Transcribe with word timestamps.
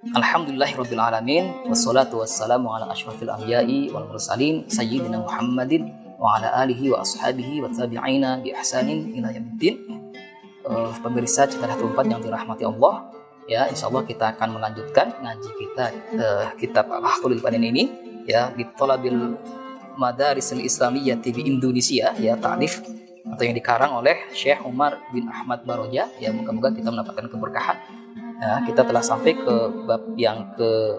Alhamdulillahirabbil 0.00 1.68
wassalatu 1.68 2.24
wassalamu 2.24 2.72
ala 2.72 2.88
asyrafil 2.88 3.28
anbiya'i 3.36 3.92
wal 3.92 4.08
mursalin 4.08 4.64
sayyidina 4.64 5.20
Muhammadin 5.20 5.92
wa 6.16 6.40
ala 6.40 6.64
alihi 6.64 6.88
wa 6.88 7.04
ashabihi 7.04 7.60
wa 7.60 7.68
tabi'ina 7.68 8.40
bi 8.40 8.48
ihsanin 8.48 9.12
ila 9.20 9.28
yaumiddin. 9.28 9.76
Uh, 10.64 10.88
pemirsa 11.04 11.44
Citra 11.44 11.76
24 11.76 12.16
yang 12.16 12.20
dirahmati 12.24 12.64
Allah, 12.64 13.12
ya 13.44 13.68
insyaallah 13.68 14.08
kita 14.08 14.32
akan 14.32 14.56
melanjutkan 14.56 15.12
ngaji 15.20 15.50
kita 15.68 15.84
uh, 16.16 16.48
kitab 16.56 16.88
Al-Ahqulil 16.88 17.44
Banin 17.44 17.68
ini 17.68 17.92
ya 18.24 18.48
di 18.56 18.64
Talabil 18.72 19.36
Madarisil 20.00 20.64
Islamiyyah 20.64 21.20
di 21.20 21.44
Indonesia 21.44 22.16
ya 22.16 22.40
ta'rif 22.40 22.80
atau 23.28 23.42
yang 23.44 23.52
dikarang 23.52 24.00
oleh 24.00 24.16
Syekh 24.32 24.64
Umar 24.64 24.96
bin 25.12 25.28
Ahmad 25.28 25.60
Baroja 25.68 26.08
ya 26.16 26.32
moga-moga 26.32 26.72
kita 26.72 26.88
mendapatkan 26.88 27.28
keberkahan 27.28 27.76
Ya, 28.40 28.56
kita 28.64 28.88
telah 28.88 29.04
sampai 29.04 29.36
ke 29.36 29.56
bab 29.84 30.00
yang 30.16 30.48
ke 30.56 30.96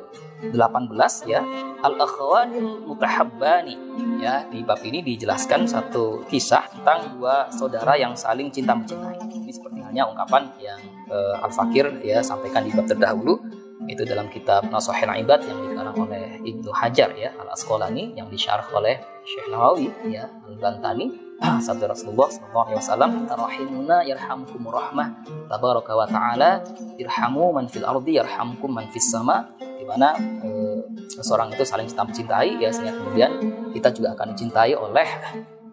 18 0.53 1.25
ya. 1.25 1.41
Al 1.81 1.97
akhwanil 1.97 2.85
mutahabbani. 2.85 3.73
Ya 4.21 4.45
di 4.45 4.61
bab 4.61 4.77
ini 4.85 5.01
dijelaskan 5.01 5.65
satu 5.65 6.21
kisah 6.29 6.69
tentang 6.69 7.17
dua 7.17 7.49
saudara 7.49 7.97
yang 7.97 8.13
saling 8.13 8.53
cinta 8.53 8.77
mencintai. 8.77 9.17
Ini 9.25 9.49
seperti 9.49 9.81
halnya 9.81 10.05
ungkapan 10.05 10.53
yang 10.61 10.77
uh, 11.09 11.41
al 11.41 11.49
fakir 11.49 11.89
ya 12.05 12.21
sampaikan 12.21 12.61
di 12.61 12.73
bab 12.77 12.85
terdahulu. 12.85 13.41
Itu 13.89 14.05
dalam 14.05 14.29
kitab 14.29 14.69
Nasuhil 14.69 15.09
Ibad 15.09 15.41
yang 15.41 15.57
dikarang 15.65 15.97
oleh 15.97 16.37
Ibnu 16.45 16.69
Hajar 16.69 17.09
ya 17.17 17.33
al 17.41 17.49
Asqalani 17.49 18.13
yang 18.13 18.29
disyarah 18.29 18.69
oleh 18.77 19.01
Syekh 19.25 19.49
Nawawi 19.49 19.89
ya 20.05 20.29
al 20.29 20.53
Bantani 20.61 21.30
sabda 21.41 21.89
Rasulullah 21.89 22.29
sallallahu 22.29 22.65
alaihi 22.69 22.79
wasallam 22.81 23.11
rahimuna 23.25 23.97
yarhamukumur 24.05 24.77
rahmah 24.77 25.25
tabaraka 25.49 25.91
wa 25.97 26.05
taala. 26.05 26.61
Irhamu 27.01 27.49
man 27.49 27.65
fil 27.65 27.85
ardi 27.85 28.21
yarhamkum 28.21 28.69
man 28.69 28.85
fis 28.93 29.09
sama. 29.09 29.49
Di 29.57 29.85
mana 29.89 30.13
eh, 30.45 30.85
seorang 31.09 31.49
itu 31.49 31.65
saling 31.65 31.89
cinta 31.89 32.05
mencintai 32.05 32.61
ya 32.61 32.69
sehingga 32.69 32.93
kemudian 33.01 33.31
kita 33.73 33.89
juga 33.89 34.13
akan 34.13 34.37
dicintai 34.37 34.77
oleh 34.77 35.09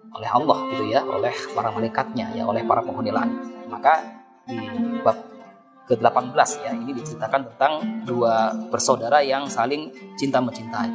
oleh 0.08 0.28
Allah 0.33 0.58
gitu 0.72 0.84
ya 0.89 1.05
oleh 1.05 1.30
para 1.52 1.69
malaikatnya 1.69 2.33
ya 2.33 2.48
oleh 2.48 2.64
para 2.64 2.80
penghuni 2.80 3.12
langit. 3.12 3.36
Maka 3.69 4.00
di 4.48 4.56
bab 5.05 5.20
ke-18 5.89 6.48
ya 6.64 6.72
ini 6.72 6.96
diceritakan 6.96 7.52
tentang 7.52 7.72
dua 8.08 8.52
bersaudara 8.72 9.20
yang 9.20 9.48
saling 9.48 9.92
cinta 10.16 10.41
mencintai 10.41 10.89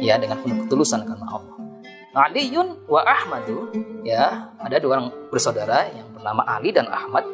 ya 0.00 0.20
dengan 0.20 0.40
penuh 0.40 0.64
ketulusan 0.64 1.04
karena 1.04 1.24
Allah 1.28 1.67
Aliun 2.16 2.88
wa 2.88 3.04
Ahmadu. 3.04 3.68
Ya 4.00 4.48
ada 4.56 4.80
dua 4.80 4.96
orang 4.96 5.08
bersaudara 5.28 5.92
yang 5.92 6.08
bernama 6.16 6.40
Ali 6.48 6.72
dan 6.72 6.88
Ahmad. 6.88 7.28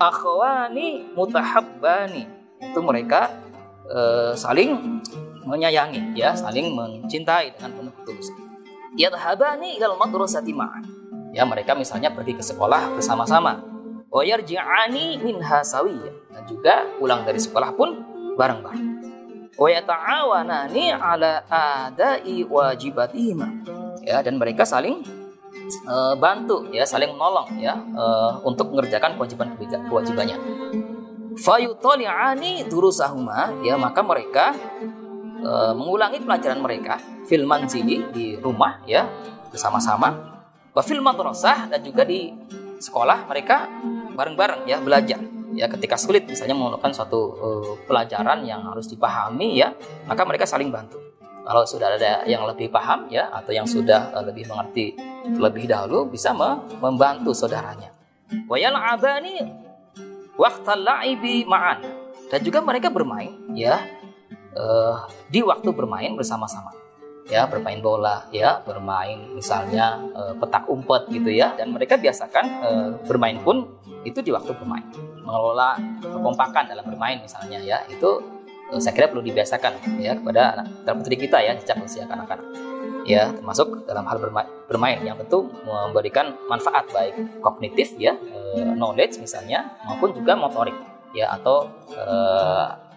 Akhwani 0.00 1.12
mutahabbani. 1.12 2.24
Itu 2.64 2.80
mereka 2.80 3.28
uh, 3.92 4.32
saling 4.32 5.04
menyayangi 5.44 6.16
ya 6.16 6.32
saling 6.32 6.72
mencintai 6.72 7.52
dengan 7.60 7.76
penuh 7.76 7.92
ketulusan. 8.02 8.36
Yadhabani 8.96 9.76
ilal 9.76 10.00
madrasati 10.00 10.56
ma'an. 10.56 10.84
Ya 11.36 11.44
mereka 11.44 11.76
misalnya 11.76 12.08
pergi 12.08 12.40
ke 12.40 12.44
sekolah 12.44 12.96
bersama-sama. 12.96 13.60
Wa 14.08 14.24
yarji'ani 14.24 15.20
minha 15.20 15.60
sawiyya 15.60 16.32
dan 16.32 16.42
juga 16.48 16.88
pulang 16.96 17.28
dari 17.28 17.36
sekolah 17.36 17.76
pun 17.76 18.00
bareng-bareng. 18.40 18.88
Wa 19.60 19.68
yata'awanani 19.68 20.96
ala 20.96 21.44
adai 21.52 22.40
wajibatihima 22.48 23.76
ya 24.06 24.22
dan 24.22 24.38
mereka 24.38 24.62
saling 24.62 25.02
uh, 25.90 26.14
bantu 26.14 26.70
ya 26.70 26.86
saling 26.86 27.10
menolong 27.10 27.58
ya 27.58 27.74
uh, 27.74 28.38
untuk 28.46 28.70
mengerjakan 28.70 29.18
kewajiban 29.18 29.58
kewajibannya. 29.90 30.38
Fayutoli'ani 31.36 32.64
durusahuma 32.70 33.60
ya 33.60 33.76
maka 33.76 34.00
mereka 34.00 34.54
uh, 35.42 35.74
mengulangi 35.76 36.22
pelajaran 36.22 36.62
mereka 36.62 36.96
filman 37.26 37.66
sini 37.66 38.06
di 38.14 38.38
rumah 38.38 38.80
ya 38.86 39.04
bersama-sama. 39.50 40.38
Wa 40.70 40.84
dan 41.72 41.80
juga 41.80 42.04
di 42.04 42.28
sekolah 42.76 43.24
mereka 43.26 43.64
bareng-bareng 44.14 44.68
ya 44.68 44.78
belajar. 44.80 45.20
Ya 45.56 45.72
ketika 45.72 45.96
sulit 45.96 46.28
misalnya 46.28 46.52
melakukan 46.52 46.92
suatu 46.92 47.20
uh, 47.36 47.72
pelajaran 47.88 48.44
yang 48.44 48.60
harus 48.64 48.86
dipahami 48.92 49.56
ya 49.56 49.72
maka 50.04 50.20
mereka 50.28 50.44
saling 50.44 50.68
bantu 50.68 51.05
kalau 51.46 51.62
sudah 51.62 51.94
ada 51.94 52.26
yang 52.26 52.42
lebih 52.42 52.66
paham 52.74 53.06
ya 53.06 53.30
atau 53.30 53.54
yang 53.54 53.70
sudah 53.70 54.10
uh, 54.10 54.24
lebih 54.26 54.50
mengerti 54.50 54.98
lebih 55.38 55.70
dahulu 55.70 56.10
bisa 56.10 56.34
membantu 56.82 57.30
saudaranya. 57.30 57.94
Wayal 58.50 58.74
abani 58.74 59.46
waqtal 60.34 60.82
la'ibi 60.82 61.46
ma'an. 61.46 61.86
Dan 62.26 62.42
juga 62.42 62.58
mereka 62.58 62.90
bermain 62.90 63.30
ya 63.54 63.78
uh, 64.58 65.06
di 65.30 65.38
waktu 65.46 65.70
bermain 65.70 66.18
bersama-sama. 66.18 66.74
Ya 67.26 67.46
bermain 67.46 67.82
bola 67.82 68.26
ya 68.30 68.62
bermain 68.62 69.34
misalnya 69.34 70.02
uh, 70.14 70.34
petak 70.34 70.66
umpet 70.66 71.06
gitu 71.14 71.30
ya. 71.30 71.54
Dan 71.54 71.70
mereka 71.70 71.94
biasakan 71.94 72.44
uh, 72.62 72.88
bermain 73.06 73.38
pun 73.46 73.70
itu 74.02 74.18
di 74.18 74.34
waktu 74.34 74.50
bermain. 74.50 74.86
Mengelola 75.22 75.78
kekompakan 76.02 76.74
dalam 76.74 76.86
bermain 76.86 77.22
misalnya 77.22 77.58
ya 77.62 77.82
itu 77.86 78.18
Eh, 78.18 78.35
saya 78.82 78.92
kira 78.94 79.06
perlu 79.06 79.22
dibiasakan 79.22 80.02
ya 80.02 80.18
kepada 80.18 80.58
anak 80.58 80.94
putri 80.98 81.16
kita 81.16 81.38
ya 81.38 81.54
sejak 81.54 81.78
usia 81.86 82.04
kanak-kanak 82.04 82.46
ya 83.06 83.30
termasuk 83.30 83.86
dalam 83.86 84.02
hal 84.10 84.18
bermain, 84.66 84.98
yang 85.06 85.14
tentu 85.14 85.46
memberikan 85.62 86.34
manfaat 86.50 86.90
baik 86.90 87.14
kognitif 87.38 87.94
ya 87.96 88.18
e, 88.18 88.66
knowledge 88.74 89.22
misalnya 89.22 89.78
maupun 89.86 90.10
juga 90.10 90.34
motorik 90.34 90.74
ya 91.14 91.30
atau 91.38 91.70
e, 91.94 92.14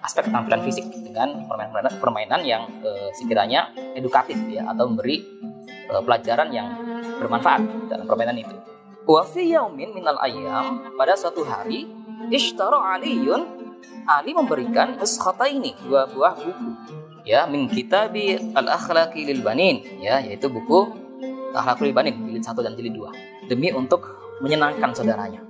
aspek 0.02 0.25
ketampilan 0.25 0.66
fisik 0.66 0.90
dengan 0.90 1.46
permainan 1.46 1.94
permainan 2.01 2.41
yang 2.41 2.66
e, 2.81 3.13
sekiranya 3.13 3.69
edukatif 3.94 4.36
ya 4.50 4.66
atau 4.66 4.90
memberi 4.90 5.22
e, 5.69 5.94
pelajaran 6.01 6.50
yang 6.50 6.68
bermanfaat 7.22 7.62
dalam 7.86 8.09
permainan 8.09 8.41
itu. 8.41 8.57
Wa 9.06 9.22
fi 9.22 9.53
yaumin 9.53 9.94
minal 9.94 10.18
ayyam 10.25 10.97
pada 10.97 11.13
suatu 11.13 11.46
hari 11.46 11.86
ishtara 12.34 12.97
Aliyun 12.97 13.58
Ali 14.09 14.33
memberikan 14.33 14.97
ini 15.53 15.77
dua 15.85 16.09
buah 16.09 16.33
buku. 16.33 16.69
Ya 17.29 17.45
min 17.45 17.69
kitabi 17.69 18.41
al 18.57 18.65
akhlaqi 18.65 19.21
lil 19.21 19.45
banin. 19.45 19.85
Ya 20.01 20.17
yaitu 20.17 20.49
buku 20.49 20.89
akhlaqul 21.53 21.93
banin 21.93 22.25
jilid 22.25 22.41
satu 22.41 22.65
dan 22.65 22.73
jilid 22.73 22.97
dua. 22.97 23.13
Demi 23.45 23.69
untuk 23.69 24.01
menyenangkan 24.41 24.97
saudaranya. 24.97 25.45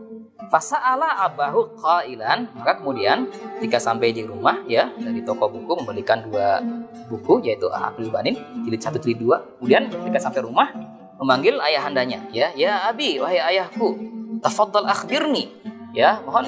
Fasa'ala 0.52 1.24
abahu 1.24 1.72
qailan. 1.80 2.52
Maka 2.52 2.84
kemudian 2.84 3.32
jika 3.64 3.80
sampai 3.80 4.12
di 4.12 4.28
rumah 4.28 4.60
ya 4.68 4.92
dari 5.00 5.24
toko 5.24 5.48
buku 5.48 5.80
membelikan 5.80 6.28
dua 6.28 6.60
buku 7.08 7.40
yaitu 7.48 7.72
Akhlaqul 7.72 8.12
Banin 8.12 8.36
jilid 8.68 8.84
satu 8.84 9.00
jilid 9.00 9.24
dua. 9.24 9.40
Kemudian 9.62 9.88
ketika 9.88 10.20
sampai 10.20 10.44
rumah 10.44 10.68
memanggil 11.16 11.56
ayahandanya. 11.64 12.28
Ya 12.36 12.52
ya 12.60 12.92
abi 12.92 13.24
wahai 13.24 13.40
ayahku 13.56 13.96
tafaddal 14.44 14.90
akhbirni. 14.90 15.48
Ya 15.96 16.20
mohon 16.28 16.44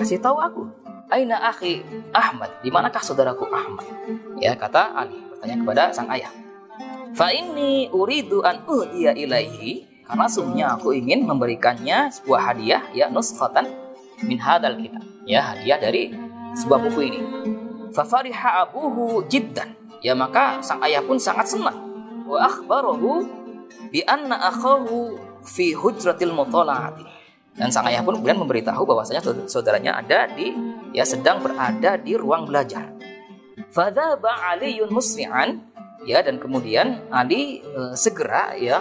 kasih 0.00 0.22
tahu 0.22 0.40
aku 0.40 0.69
Aina 1.10 1.42
akhi 1.42 1.82
Ahmad? 2.14 2.62
Di 2.62 2.70
manakah 2.70 3.02
saudaraku 3.02 3.50
Ahmad? 3.50 3.82
Ya, 4.38 4.54
kata 4.54 4.94
Ali 4.94 5.18
bertanya 5.18 5.56
kepada 5.58 5.82
sang 5.90 6.06
ayah. 6.14 6.30
Fa 7.18 7.34
ini 7.34 7.90
uridu 7.90 8.46
an 8.46 8.62
uhdiya 8.62 9.18
ilaihi 9.18 9.90
karena 10.06 10.30
sungguhnya 10.30 10.66
aku 10.78 10.94
ingin 10.94 11.26
memberikannya 11.26 12.14
sebuah 12.14 12.54
hadiah 12.54 12.82
ya 12.94 13.10
nuskhatan 13.10 13.66
min 14.22 14.38
hadal 14.38 14.78
kitab. 14.78 15.02
Ya, 15.26 15.50
hadiah 15.50 15.82
dari 15.82 16.14
sebuah 16.54 16.78
buku 16.86 17.00
ini. 17.02 17.20
Fa 17.90 18.06
fariha 18.06 18.70
abuhu 18.70 19.26
jiddan. 19.26 19.74
Ya, 20.06 20.14
maka 20.14 20.62
sang 20.62 20.78
ayah 20.86 21.02
pun 21.02 21.18
sangat 21.18 21.50
senang. 21.50 21.76
Wa 22.30 22.46
akhbarahu 22.46 23.26
bi 23.90 24.06
anna 24.06 24.38
akhahu 24.46 25.18
fi 25.42 25.74
hujratil 25.74 26.30
mutala'ati 26.30 27.19
dan 27.58 27.68
sang 27.68 27.86
ayah 27.90 28.00
pun 28.02 28.18
kemudian 28.18 28.38
memberitahu 28.38 28.82
bahwasanya 28.86 29.20
saudaranya 29.50 29.98
ada 29.98 30.30
di 30.30 30.54
ya 30.94 31.02
sedang 31.02 31.42
berada 31.42 31.98
di 31.98 32.14
ruang 32.14 32.46
belajar. 32.46 32.94
Fadzaba 33.70 34.54
Aliun 34.54 34.90
musri'an 34.90 35.60
ya 36.06 36.24
dan 36.24 36.40
kemudian 36.40 37.06
Ali 37.12 37.60
e, 37.60 37.94
segera 37.94 38.56
ya 38.56 38.80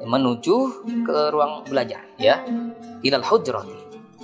menuju 0.00 0.56
ke 1.04 1.18
ruang 1.30 1.62
belajar 1.68 2.00
ya 2.16 2.40
ilal 3.04 3.24
hujrati 3.24 3.76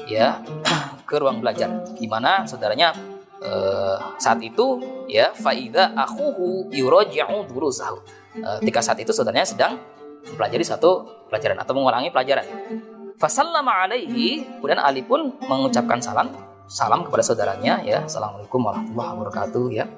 ya 0.09 0.41
ke 1.09 1.17
ruang 1.21 1.41
belajar 1.41 1.85
di 1.95 2.09
mana 2.09 2.49
saudaranya 2.49 2.97
uh, 3.43 3.97
saat 4.17 4.41
itu 4.41 4.81
ya 5.11 5.33
faida 5.37 5.93
akhuhu 5.95 6.71
yuraji'u 6.73 7.47
durusahu. 7.51 7.99
Uh, 8.37 8.59
ketika 8.61 8.81
saat 8.85 8.99
itu 9.01 9.13
saudaranya 9.13 9.47
sedang 9.47 9.81
mempelajari 10.27 10.65
satu 10.67 11.07
pelajaran 11.31 11.59
atau 11.61 11.73
mengulangi 11.77 12.11
pelajaran. 12.11 12.47
Fasallama 13.17 13.89
alaihi, 13.89 14.45
kemudian 14.61 14.77
Ali 14.77 15.01
pun 15.01 15.33
mengucapkan 15.49 15.97
salam, 16.05 16.37
salam 16.69 17.01
kepada 17.01 17.25
saudaranya 17.25 17.81
ya, 17.81 18.05
Assalamualaikum 18.05 18.61
warahmatullahi 18.61 19.11
wabarakatuh 19.17 19.65
ya. 19.73 19.89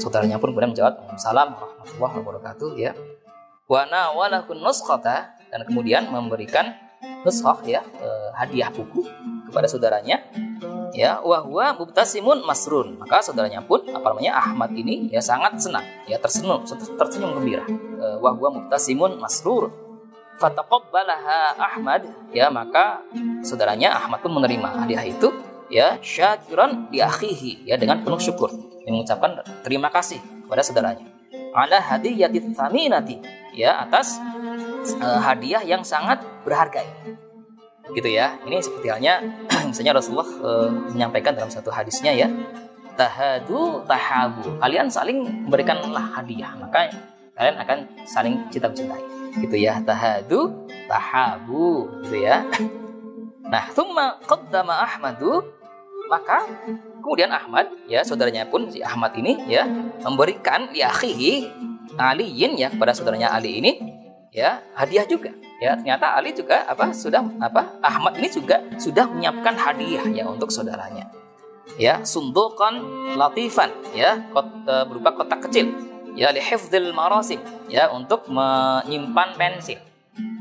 Saudaranya 0.00 0.40
pun 0.40 0.56
kemudian 0.56 0.72
menjawab, 0.72 1.04
Salam 1.20 1.52
warahmatullahi 1.52 2.14
wabarakatuh 2.24 2.70
ya. 2.80 2.96
Wa 3.68 3.84
nawalakun 3.84 4.60
nuskhata. 4.60 5.36
Dan 5.52 5.68
kemudian 5.68 6.08
memberikan 6.08 6.72
nuskh 7.28 7.68
ya, 7.68 7.84
eh, 7.84 8.28
hadiah 8.40 8.72
buku 8.72 9.04
kepada 9.52 9.68
saudaranya 9.68 10.24
ya. 10.96 11.20
Wahwa 11.20 11.76
mubtasimun 11.76 12.40
masrun. 12.48 12.96
Maka 12.96 13.20
saudaranya 13.20 13.60
pun 13.60 13.84
apa 13.92 14.16
namanya 14.16 14.40
Ahmad 14.40 14.72
ini 14.72 15.12
ya 15.12 15.20
sangat 15.20 15.60
senang 15.60 15.84
ya 16.08 16.16
tersenyum 16.16 16.64
tersenyum 16.96 17.36
gembira. 17.36 17.68
Eh, 17.68 18.16
wahwa 18.16 18.64
mubtasimun 18.64 19.20
masrur 19.20 19.91
fataqabbalaha 20.40 21.58
Ahmad. 21.58 22.08
Ya 22.32 22.48
maka 22.48 23.04
saudaranya 23.44 23.92
Ahmad 23.96 24.24
pun 24.24 24.32
menerima 24.36 24.84
hadiah 24.84 25.04
itu 25.04 25.28
ya 25.68 25.96
syakiran 26.00 26.88
di 26.92 27.00
akhihi 27.00 27.68
ya 27.68 27.76
dengan 27.76 28.00
penuh 28.00 28.20
syukur. 28.20 28.52
Mengucapkan 28.84 29.40
terima 29.64 29.88
kasih 29.88 30.20
kepada 30.46 30.62
saudaranya. 30.64 31.06
Ala 31.52 31.78
hadiyati 31.80 32.40
thaminati 32.56 33.20
ya 33.52 33.84
atas 33.84 34.16
uh, 35.00 35.20
hadiah 35.20 35.60
yang 35.64 35.84
sangat 35.84 36.20
berharga 36.44 36.80
gitu 37.92 38.08
ya. 38.08 38.40
Ini 38.48 38.56
seperti 38.60 38.88
halnya 38.88 39.20
misalnya 39.68 40.00
Rasulullah 40.00 40.30
uh, 40.40 40.68
menyampaikan 40.92 41.36
dalam 41.36 41.52
satu 41.52 41.68
hadisnya 41.68 42.12
ya. 42.12 42.28
Tahadu 42.92 43.80
tahabu. 43.88 44.60
Kalian 44.60 44.92
saling 44.92 45.48
memberikanlah 45.48 46.12
hadiah 46.20 46.52
maka 46.60 46.92
kalian 47.32 47.56
akan 47.56 47.78
saling 48.04 48.36
cinta 48.52 48.68
mencintai 48.68 49.21
gitu 49.40 49.56
ya 49.56 49.80
tahadu 49.80 50.52
tahabu 50.88 51.88
gitu 52.04 52.24
ya. 52.24 52.44
Nah 53.48 53.64
thumma 53.72 54.20
qaddama 54.24 54.84
Ahmadu 54.84 55.40
maka 56.12 56.44
kemudian 57.00 57.32
Ahmad 57.32 57.72
ya 57.88 58.04
saudaranya 58.04 58.44
pun 58.44 58.68
si 58.68 58.84
Ahmad 58.84 59.16
ini 59.16 59.48
ya 59.48 59.64
memberikan 60.04 60.68
li 60.72 60.84
akhihi 60.84 61.48
Aliin 61.96 62.56
ya 62.56 62.72
kepada 62.72 62.96
saudaranya 62.96 63.32
Ali 63.32 63.60
ini 63.60 63.72
ya 64.32 64.60
hadiah 64.72 65.04
juga. 65.04 65.28
Ya 65.60 65.76
ternyata 65.76 66.16
Ali 66.16 66.32
juga 66.32 66.64
apa 66.64 66.90
sudah 66.90 67.20
apa 67.38 67.78
Ahmad 67.84 68.16
ini 68.18 68.28
juga 68.32 68.64
sudah 68.80 69.06
menyiapkan 69.08 69.54
hadiah 69.54 70.04
ya 70.08 70.24
untuk 70.26 70.48
saudaranya. 70.48 71.08
Ya 71.80 72.02
sundukan 72.04 72.82
latifan 73.16 73.70
ya 73.94 74.18
kot, 74.34 74.44
e, 74.66 74.74
berupa 74.88 75.14
kotak 75.14 75.48
kecil 75.48 75.72
ya 76.18 76.28
lihifdzil 76.30 76.92
marasim 76.92 77.40
ya 77.68 77.88
untuk 77.92 78.28
menyimpan 78.28 79.36
pensil 79.36 79.78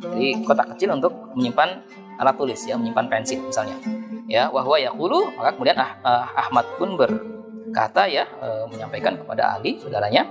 jadi 0.02 0.44
kotak 0.44 0.76
kecil 0.76 0.98
untuk 0.98 1.14
menyimpan 1.38 1.82
alat 2.20 2.36
tulis 2.36 2.60
ya 2.68 2.76
menyimpan 2.76 3.08
pensil 3.08 3.40
misalnya 3.42 3.78
ya 4.28 4.52
wahwa 4.52 4.76
yaqulu 4.78 5.32
maka 5.36 5.56
kemudian 5.56 5.78
ah, 5.80 5.96
ah, 6.04 6.26
Ahmad 6.36 6.68
pun 6.76 7.00
berkata 7.00 8.08
ya 8.08 8.28
e, 8.40 8.48
menyampaikan 8.68 9.16
kepada 9.16 9.56
Ali 9.56 9.80
saudaranya 9.80 10.28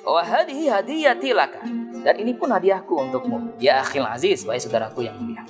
Wahadihi 0.00 0.72
hadiyati 0.72 1.36
laka. 1.36 1.60
Dan 2.00 2.14
ini 2.16 2.32
pun 2.32 2.48
hadiahku 2.48 2.88
untukmu. 2.88 3.60
Ya 3.60 3.84
akhil 3.84 4.08
aziz, 4.08 4.48
wahai 4.48 4.56
saudaraku 4.56 5.04
yang 5.04 5.16
mulia. 5.20 5.44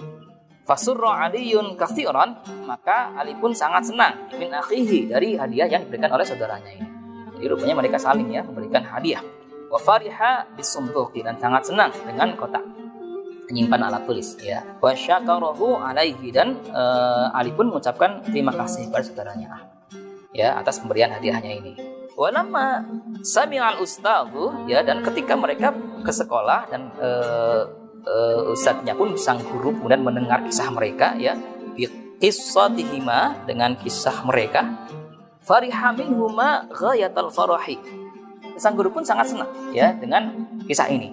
Fasurra 0.66 1.30
aliyun 1.30 1.78
kathiran, 1.78 2.34
maka 2.66 3.14
Ali 3.14 3.38
pun 3.38 3.54
sangat 3.54 3.86
senang 3.86 4.14
min 4.34 4.50
akhihi 4.50 5.10
dari 5.10 5.38
hadiah 5.38 5.70
yang 5.70 5.86
diberikan 5.86 6.10
oleh 6.10 6.26
saudaranya 6.26 6.70
ini. 6.74 6.89
Jadi 7.40 7.48
rupanya 7.48 7.75
mereka 7.81 7.96
saling 7.96 8.28
ya 8.28 8.44
memberikan 8.44 8.84
hadiah. 8.84 9.25
Wa 9.72 9.81
fariha 9.81 10.52
bisumtuki 10.52 11.25
dan 11.25 11.40
sangat 11.40 11.72
senang 11.72 11.88
dengan 12.04 12.37
kotak 12.37 12.60
menyimpan 13.48 13.81
alat 13.88 14.04
tulis 14.04 14.37
ya. 14.44 14.60
Wa 14.76 14.92
syakarahu 14.92 15.81
alaihi 15.81 16.28
dan 16.28 16.60
uh, 16.69 17.32
Ali 17.32 17.56
pun 17.56 17.72
mengucapkan 17.72 18.20
terima 18.28 18.52
kasih 18.52 18.92
kepada 18.92 19.04
saudaranya 19.08 19.48
ya 20.37 20.60
atas 20.60 20.84
pemberian 20.84 21.16
hadiahnya 21.16 21.52
ini. 21.64 21.72
Walamma 22.12 22.84
sami'al 23.25 23.81
ustadhu 23.81 24.69
ya 24.69 24.84
dan 24.84 25.00
ketika 25.00 25.32
mereka 25.40 25.72
ke 26.04 26.12
sekolah 26.12 26.69
dan 26.69 26.92
uh, 27.00 27.64
uh, 28.04 28.52
ustadznya 28.52 28.92
pun 28.92 29.16
sang 29.16 29.40
guru 29.40 29.72
kemudian 29.81 30.04
mendengar 30.04 30.44
kisah 30.44 30.69
mereka 30.69 31.16
ya 31.16 31.32
bi 31.72 31.88
qissatihima 32.20 33.48
dengan 33.48 33.72
kisah 33.81 34.28
mereka 34.28 34.69
fariha 35.44 35.92
minhuma 35.96 36.69
ghayatal 36.70 37.32
farahi. 37.32 37.81
Sang 38.60 38.76
guru 38.76 38.92
pun 38.92 39.00
sangat 39.00 39.32
senang 39.32 39.48
ya 39.72 39.92
dengan 39.96 40.46
kisah 40.69 40.88
ini. 40.92 41.12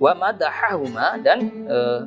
Wa 0.00 0.12
madahahuma 0.16 1.20
dan 1.20 1.48
uh, 1.68 2.00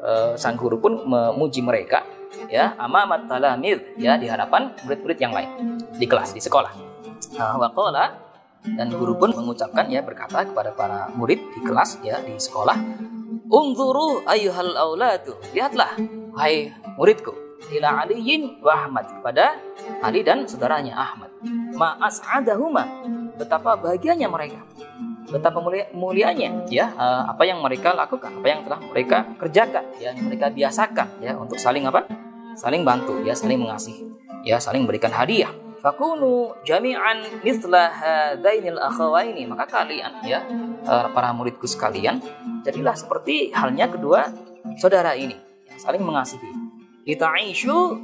uh, 0.00 0.32
sang 0.36 0.56
guru 0.56 0.80
pun 0.80 1.04
memuji 1.04 1.60
mereka 1.64 2.04
ya 2.48 2.76
amamat 2.76 3.28
talamid 3.28 3.96
ya 3.96 4.16
di 4.20 4.28
hadapan 4.28 4.72
murid-murid 4.84 5.18
yang 5.20 5.32
lain 5.32 5.80
di 5.96 6.04
kelas 6.08 6.32
di 6.36 6.40
sekolah. 6.40 6.72
Nah, 7.36 7.56
waqala 7.56 8.12
dan 8.76 8.92
guru 8.92 9.16
pun 9.16 9.32
mengucapkan 9.32 9.88
ya 9.88 10.04
berkata 10.04 10.44
kepada 10.44 10.72
para 10.76 11.08
murid 11.16 11.40
di 11.56 11.60
kelas 11.64 12.00
ya 12.04 12.20
di 12.20 12.36
sekolah, 12.36 12.76
"Unzuru 13.48 14.24
ayyuhal 14.28 14.76
auladu." 14.76 15.36
Lihatlah 15.56 15.96
hai 16.36 16.72
muridku 17.00 17.47
ila 17.74 18.04
Aliyin 18.06 18.62
wa 18.62 18.72
Ahmad 18.84 19.06
kepada 19.10 19.58
Ali 20.02 20.22
dan 20.22 20.46
saudaranya 20.46 20.94
Ahmad. 20.94 21.30
Ma 21.74 21.98
as'adahuma. 22.02 22.84
Betapa 23.38 23.78
bahagianya 23.78 24.26
mereka. 24.26 24.62
Betapa 25.28 25.60
mulia, 25.60 25.84
mulianya 25.92 26.64
ya 26.72 26.88
eh, 26.88 27.22
apa 27.28 27.44
yang 27.44 27.60
mereka 27.60 27.92
lakukan, 27.92 28.32
apa 28.40 28.46
yang 28.48 28.60
telah 28.64 28.80
mereka 28.80 29.28
kerjakan, 29.36 29.84
ya 30.00 30.16
yang 30.16 30.24
mereka 30.24 30.48
biasakan 30.48 31.08
ya 31.20 31.36
untuk 31.36 31.60
saling 31.60 31.84
apa? 31.84 32.08
Saling 32.56 32.82
bantu, 32.82 33.22
ya 33.22 33.36
saling 33.36 33.60
mengasihi, 33.60 34.08
ya 34.42 34.58
saling 34.58 34.82
memberikan 34.82 35.12
hadiah 35.12 35.52
Fakunu 35.78 36.58
jami'an 36.66 37.22
mithla 37.46 37.86
hadainil 37.94 38.82
akhawaini. 38.82 39.46
Maka 39.46 39.64
kalian 39.70 40.10
ya 40.26 40.42
eh, 40.82 41.06
para 41.14 41.30
muridku 41.30 41.70
sekalian, 41.70 42.18
jadilah 42.66 42.98
seperti 42.98 43.54
halnya 43.54 43.86
kedua 43.86 44.26
saudara 44.74 45.14
ini 45.14 45.38
yang 45.70 45.78
saling 45.78 46.02
mengasihi. 46.02 46.67
Lita'ishu 47.08 47.96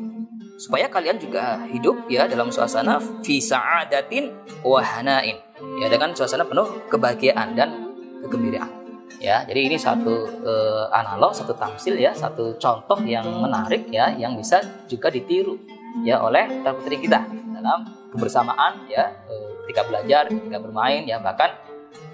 supaya 0.57 0.89
kalian 0.89 1.21
juga 1.21 1.61
hidup 1.69 2.09
ya 2.09 2.25
dalam 2.25 2.49
suasana 2.49 2.97
fi 3.21 3.37
sa'adatin 3.37 4.33
wa 4.65 4.81
hanain. 4.81 5.37
Ya 5.79 5.87
dengan 5.93 6.17
suasana 6.17 6.49
penuh 6.49 6.89
kebahagiaan 6.89 7.53
dan 7.53 7.93
kegembiraan. 8.25 8.73
Ya, 9.21 9.41
jadi 9.49 9.73
ini 9.73 9.81
satu 9.81 10.27
uh, 10.45 10.85
analog, 10.93 11.33
satu 11.33 11.57
tamsil 11.57 11.97
ya, 11.97 12.13
satu 12.13 12.61
contoh 12.61 12.99
yang 13.09 13.25
menarik 13.25 13.89
ya 13.89 14.13
yang 14.17 14.37
bisa 14.37 14.61
juga 14.85 15.09
ditiru 15.09 15.57
ya 16.03 16.19
oleh 16.21 16.61
putri 16.67 16.99
kita 16.99 17.23
dalam 17.55 17.87
kebersamaan 18.11 18.85
ya 18.91 19.09
eh, 19.31 19.51
ketika 19.65 19.87
belajar, 19.87 20.23
ketika 20.27 20.59
bermain 20.59 21.07
ya 21.07 21.23
bahkan 21.23 21.55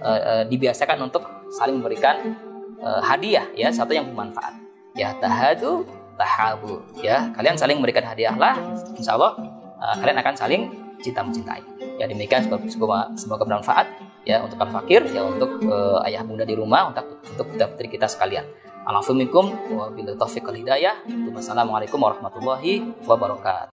eh, 0.05 0.21
eh, 0.21 0.43
dibiasakan 0.47 1.09
untuk 1.09 1.25
saling 1.51 1.81
memberikan 1.81 2.49
hadiah 2.81 3.45
ya 3.53 3.69
satu 3.69 3.93
yang 3.93 4.09
bermanfaat. 4.09 4.57
Ya 4.97 5.13
tahadu 5.21 5.85
tahabu 6.21 6.85
ya 7.01 7.33
kalian 7.33 7.57
saling 7.57 7.81
memberikan 7.81 8.05
hadiah 8.05 8.37
lah 8.37 8.61
insya 8.93 9.17
Allah 9.17 9.41
kalian 9.81 10.21
akan 10.21 10.35
saling 10.37 10.63
cinta 11.01 11.25
mencintai. 11.25 11.65
Ya 11.97 12.05
demikian 12.09 12.45
semoga 12.45 13.09
semoga 13.17 13.45
bermanfaat 13.45 13.87
ya 14.29 14.45
untuk 14.45 14.61
al 14.61 14.69
fakir 14.69 15.05
ya 15.11 15.25
untuk 15.25 15.65
uh, 15.69 16.05
ayah 16.05 16.25
bunda 16.25 16.45
di 16.45 16.53
rumah 16.57 16.93
untuk 16.93 17.25
untuk 17.25 17.47
putra 17.53 17.67
putri 17.69 17.89
kita 17.89 18.07
sekalian. 18.09 18.45
Alhamdulillah 18.81 19.49
wa 19.77 19.87
billahi 19.93 20.17
taufiq 20.17 20.45
hidayah. 20.45 21.05
Wassalamualaikum 21.33 22.01
warahmatullahi 22.01 23.05
wabarakatuh. 23.05 23.69